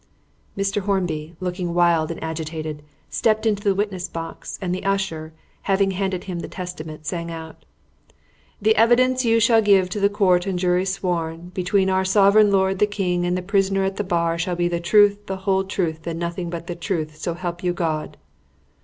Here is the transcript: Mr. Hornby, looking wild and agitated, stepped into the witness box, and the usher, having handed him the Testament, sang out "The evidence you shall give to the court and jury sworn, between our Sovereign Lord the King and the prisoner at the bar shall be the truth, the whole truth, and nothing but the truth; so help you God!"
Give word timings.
Mr. 0.57 0.81
Hornby, 0.81 1.35
looking 1.39 1.75
wild 1.75 2.09
and 2.09 2.23
agitated, 2.23 2.81
stepped 3.11 3.45
into 3.45 3.61
the 3.63 3.75
witness 3.75 4.07
box, 4.07 4.57
and 4.59 4.73
the 4.73 4.83
usher, 4.83 5.31
having 5.69 5.91
handed 5.91 6.23
him 6.23 6.39
the 6.39 6.47
Testament, 6.47 7.05
sang 7.05 7.29
out 7.29 7.65
"The 8.59 8.75
evidence 8.75 9.25
you 9.25 9.39
shall 9.39 9.61
give 9.61 9.91
to 9.91 9.99
the 9.99 10.09
court 10.09 10.47
and 10.47 10.57
jury 10.57 10.85
sworn, 10.85 11.49
between 11.53 11.87
our 11.87 12.03
Sovereign 12.03 12.49
Lord 12.49 12.79
the 12.79 12.87
King 12.87 13.27
and 13.27 13.37
the 13.37 13.43
prisoner 13.43 13.83
at 13.83 13.97
the 13.97 14.03
bar 14.03 14.39
shall 14.39 14.55
be 14.55 14.67
the 14.67 14.79
truth, 14.79 15.27
the 15.27 15.37
whole 15.45 15.63
truth, 15.63 16.07
and 16.07 16.17
nothing 16.19 16.49
but 16.49 16.65
the 16.65 16.73
truth; 16.75 17.17
so 17.17 17.35
help 17.35 17.63
you 17.63 17.71
God!" 17.71 18.17